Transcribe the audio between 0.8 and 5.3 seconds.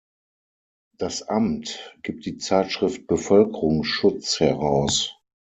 Das Amt gibt die Zeitschrift "Bevölkerungsschutz" heraus.